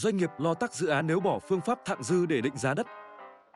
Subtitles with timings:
[0.00, 2.74] Doanh nghiệp lo tắc dự án nếu bỏ phương pháp thặng dư để định giá
[2.74, 2.86] đất.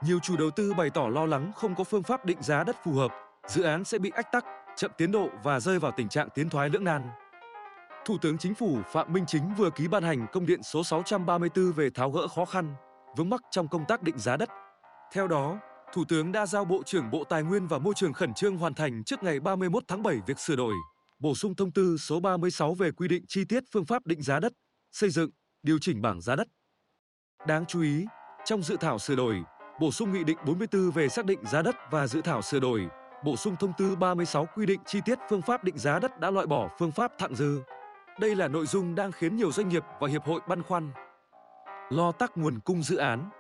[0.03, 2.77] Nhiều chủ đầu tư bày tỏ lo lắng không có phương pháp định giá đất
[2.85, 3.11] phù hợp,
[3.49, 4.45] dự án sẽ bị ách tắc,
[4.77, 7.03] chậm tiến độ và rơi vào tình trạng tiến thoái lưỡng nan.
[8.05, 11.73] Thủ tướng Chính phủ Phạm Minh Chính vừa ký ban hành công điện số 634
[11.73, 12.75] về tháo gỡ khó khăn,
[13.17, 14.49] vướng mắc trong công tác định giá đất.
[15.13, 15.59] Theo đó,
[15.93, 18.75] Thủ tướng đã giao Bộ trưởng Bộ Tài nguyên và Môi trường khẩn trương hoàn
[18.75, 20.75] thành trước ngày 31 tháng 7 việc sửa đổi,
[21.19, 24.41] bổ sung thông tư số 36 về quy định chi tiết phương pháp định giá
[24.41, 24.53] đất,
[24.93, 25.31] xây dựng,
[25.65, 26.49] điều chỉnh bảng giá đất.
[27.47, 28.07] Đáng chú ý,
[28.45, 29.43] trong dự thảo sửa đổi,
[29.81, 32.87] bổ sung Nghị định 44 về xác định giá đất và dự thảo sửa đổi,
[33.25, 36.31] bổ sung thông tư 36 quy định chi tiết phương pháp định giá đất đã
[36.31, 37.61] loại bỏ phương pháp thặng dư.
[38.21, 40.93] Đây là nội dung đang khiến nhiều doanh nghiệp và hiệp hội băn khoăn.
[41.91, 43.31] Lo tắc nguồn cung dự án.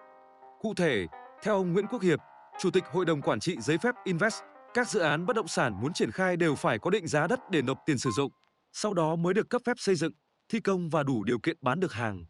[0.60, 1.06] Cụ thể,
[1.42, 2.18] theo ông Nguyễn Quốc Hiệp,
[2.60, 4.42] Chủ tịch Hội đồng Quản trị giấy phép Invest,
[4.74, 7.40] các dự án bất động sản muốn triển khai đều phải có định giá đất
[7.50, 8.32] để nộp tiền sử dụng,
[8.72, 10.12] sau đó mới được cấp phép xây dựng,
[10.48, 12.24] thi công và đủ điều kiện bán được hàng.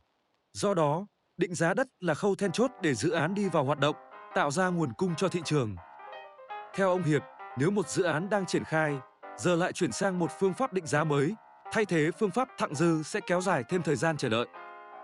[0.52, 3.78] Do đó, định giá đất là khâu then chốt để dự án đi vào hoạt
[3.78, 3.96] động,
[4.34, 5.76] tạo ra nguồn cung cho thị trường.
[6.74, 7.23] Theo ông Hiệp,
[7.59, 8.96] nếu một dự án đang triển khai,
[9.38, 11.35] giờ lại chuyển sang một phương pháp định giá mới,
[11.73, 14.46] thay thế phương pháp thặng dư sẽ kéo dài thêm thời gian chờ đợi.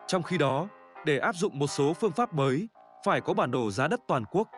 [0.07, 0.69] Trong khi đó,
[1.05, 2.69] để áp dụng một số phương pháp mới,
[3.05, 4.49] phải có bản đồ giá đất toàn quốc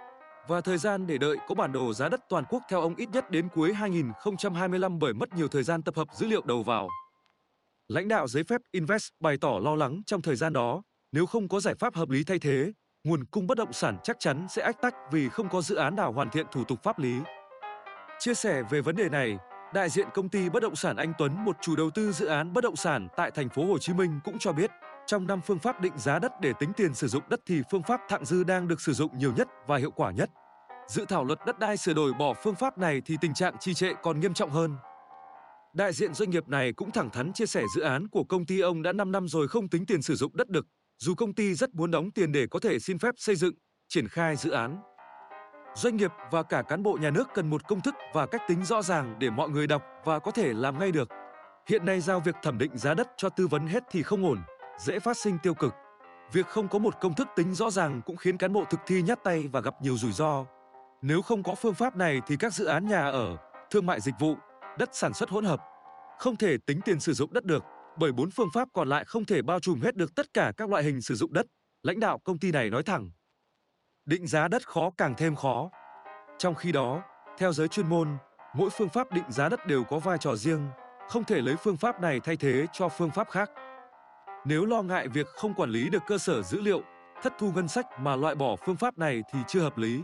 [0.48, 3.08] và thời gian để đợi có bản đồ giá đất toàn quốc theo ông ít
[3.12, 6.88] nhất đến cuối 2025 bởi mất nhiều thời gian tập hợp dữ liệu đầu vào.
[7.88, 11.48] Lãnh đạo giấy phép Invest bày tỏ lo lắng trong thời gian đó, nếu không
[11.48, 12.72] có giải pháp hợp lý thay thế,
[13.04, 15.96] nguồn cung bất động sản chắc chắn sẽ ách tắc vì không có dự án
[15.96, 17.14] nào hoàn thiện thủ tục pháp lý.
[18.18, 19.38] Chia sẻ về vấn đề này,
[19.74, 22.52] đại diện công ty bất động sản Anh Tuấn, một chủ đầu tư dự án
[22.52, 24.70] bất động sản tại thành phố Hồ Chí Minh cũng cho biết,
[25.06, 27.82] trong năm phương pháp định giá đất để tính tiền sử dụng đất thì phương
[27.82, 30.30] pháp thặng dư đang được sử dụng nhiều nhất và hiệu quả nhất.
[30.88, 33.74] Dự thảo luật đất đai sửa đổi bỏ phương pháp này thì tình trạng trì
[33.74, 34.76] trệ còn nghiêm trọng hơn.
[35.76, 38.60] Đại diện doanh nghiệp này cũng thẳng thắn chia sẻ dự án của công ty
[38.60, 40.66] ông đã 5 năm rồi không tính tiền sử dụng đất được,
[40.98, 43.54] dù công ty rất muốn đóng tiền để có thể xin phép xây dựng,
[43.88, 44.82] triển khai dự án.
[45.74, 48.64] Doanh nghiệp và cả cán bộ nhà nước cần một công thức và cách tính
[48.64, 51.08] rõ ràng để mọi người đọc và có thể làm ngay được.
[51.68, 54.38] Hiện nay giao việc thẩm định giá đất cho tư vấn hết thì không ổn,
[54.80, 55.74] dễ phát sinh tiêu cực.
[56.32, 59.02] Việc không có một công thức tính rõ ràng cũng khiến cán bộ thực thi
[59.02, 60.44] nhát tay và gặp nhiều rủi ro.
[61.02, 63.36] Nếu không có phương pháp này thì các dự án nhà ở,
[63.70, 64.36] thương mại dịch vụ,
[64.78, 65.71] đất sản xuất hỗn hợp
[66.22, 67.64] không thể tính tiền sử dụng đất được,
[67.96, 70.68] bởi bốn phương pháp còn lại không thể bao trùm hết được tất cả các
[70.68, 71.46] loại hình sử dụng đất,
[71.82, 73.10] lãnh đạo công ty này nói thẳng.
[74.04, 75.70] Định giá đất khó càng thêm khó.
[76.38, 77.02] Trong khi đó,
[77.38, 78.16] theo giới chuyên môn,
[78.54, 80.68] mỗi phương pháp định giá đất đều có vai trò riêng,
[81.08, 83.50] không thể lấy phương pháp này thay thế cho phương pháp khác.
[84.44, 86.82] Nếu lo ngại việc không quản lý được cơ sở dữ liệu,
[87.22, 90.02] thất thu ngân sách mà loại bỏ phương pháp này thì chưa hợp lý.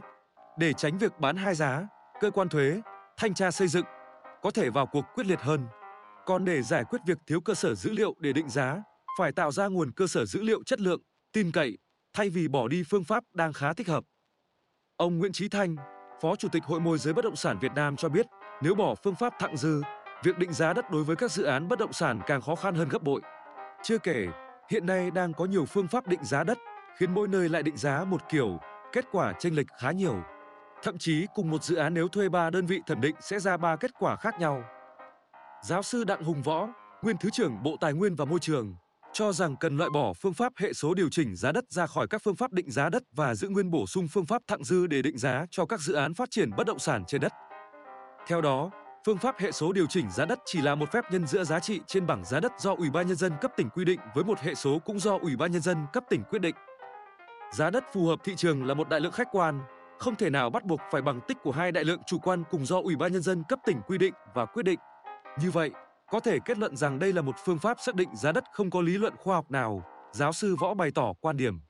[0.58, 1.88] Để tránh việc bán hai giá,
[2.20, 2.80] cơ quan thuế,
[3.16, 3.86] thanh tra xây dựng
[4.42, 5.66] có thể vào cuộc quyết liệt hơn.
[6.28, 8.82] Còn để giải quyết việc thiếu cơ sở dữ liệu để định giá,
[9.18, 11.00] phải tạo ra nguồn cơ sở dữ liệu chất lượng,
[11.32, 11.78] tin cậy,
[12.12, 14.04] thay vì bỏ đi phương pháp đang khá thích hợp.
[14.96, 15.76] Ông Nguyễn Chí Thanh,
[16.20, 18.26] Phó Chủ tịch Hội môi giới bất động sản Việt Nam cho biết,
[18.62, 19.82] nếu bỏ phương pháp thặng dư,
[20.24, 22.74] việc định giá đất đối với các dự án bất động sản càng khó khăn
[22.74, 23.20] hơn gấp bội.
[23.82, 24.26] Chưa kể,
[24.70, 26.58] hiện nay đang có nhiều phương pháp định giá đất,
[26.98, 28.58] khiến mỗi nơi lại định giá một kiểu,
[28.92, 30.22] kết quả chênh lệch khá nhiều.
[30.82, 33.56] Thậm chí cùng một dự án nếu thuê 3 đơn vị thẩm định sẽ ra
[33.56, 34.64] 3 kết quả khác nhau.
[35.62, 36.68] Giáo sư Đặng Hùng Võ,
[37.02, 38.74] nguyên Thứ trưởng Bộ Tài nguyên và Môi trường,
[39.12, 42.06] cho rằng cần loại bỏ phương pháp hệ số điều chỉnh giá đất ra khỏi
[42.10, 44.86] các phương pháp định giá đất và giữ nguyên bổ sung phương pháp thặng dư
[44.86, 47.32] để định giá cho các dự án phát triển bất động sản trên đất.
[48.26, 48.70] Theo đó,
[49.06, 51.60] phương pháp hệ số điều chỉnh giá đất chỉ là một phép nhân giữa giá
[51.60, 54.24] trị trên bảng giá đất do Ủy ban nhân dân cấp tỉnh quy định với
[54.24, 56.54] một hệ số cũng do Ủy ban nhân dân cấp tỉnh quyết định.
[57.54, 59.60] Giá đất phù hợp thị trường là một đại lượng khách quan,
[59.98, 62.66] không thể nào bắt buộc phải bằng tích của hai đại lượng chủ quan cùng
[62.66, 64.78] do Ủy ban nhân dân cấp tỉnh quy định và quyết định.
[65.42, 65.70] Như vậy,
[66.10, 68.70] có thể kết luận rằng đây là một phương pháp xác định giá đất không
[68.70, 69.82] có lý luận khoa học nào,
[70.12, 71.60] giáo sư Võ bày tỏ quan điểm.